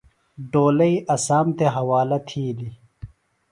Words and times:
ڈولئی 0.51 0.95
اسام 1.13 1.47
تھےۡ 1.57 1.73
حوالہ 1.75 2.19
تھیلیۡ۔ 2.27 2.73